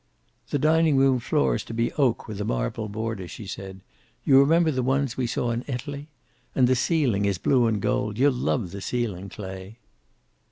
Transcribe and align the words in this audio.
"The 0.49 0.57
dining 0.57 0.97
room 0.97 1.19
floor 1.19 1.53
is 1.53 1.63
to 1.65 1.75
be 1.75 1.91
oak, 1.93 2.27
with 2.27 2.41
a 2.41 2.43
marble 2.43 2.89
border," 2.89 3.27
she 3.27 3.45
said. 3.45 3.81
"You 4.23 4.39
remember 4.39 4.71
the 4.71 4.81
ones 4.81 5.15
we 5.15 5.27
saw 5.27 5.51
in 5.51 5.63
Italy? 5.67 6.07
And 6.55 6.65
the 6.67 6.75
ceiling 6.75 7.25
is 7.25 7.37
blue 7.37 7.67
and 7.67 7.79
gold. 7.79 8.17
You'll 8.17 8.33
love 8.33 8.71
the 8.71 8.81
ceiling, 8.81 9.29
Clay." 9.29 9.77